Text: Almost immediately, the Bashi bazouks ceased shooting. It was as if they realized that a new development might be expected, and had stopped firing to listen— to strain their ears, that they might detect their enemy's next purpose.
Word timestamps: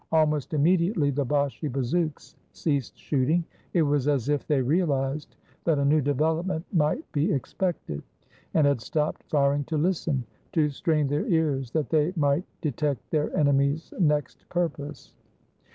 Almost 0.11 0.55
immediately, 0.55 1.11
the 1.11 1.25
Bashi 1.25 1.67
bazouks 1.69 2.33
ceased 2.53 2.97
shooting. 2.97 3.43
It 3.71 3.83
was 3.83 4.07
as 4.07 4.29
if 4.29 4.47
they 4.47 4.59
realized 4.59 5.35
that 5.63 5.77
a 5.77 5.85
new 5.85 6.01
development 6.01 6.65
might 6.73 7.03
be 7.11 7.31
expected, 7.31 8.01
and 8.55 8.65
had 8.65 8.81
stopped 8.81 9.21
firing 9.29 9.63
to 9.65 9.77
listen— 9.77 10.23
to 10.53 10.69
strain 10.71 11.07
their 11.07 11.27
ears, 11.27 11.69
that 11.73 11.91
they 11.91 12.13
might 12.15 12.45
detect 12.61 13.11
their 13.11 13.31
enemy's 13.37 13.93
next 13.99 14.49
purpose. 14.49 15.13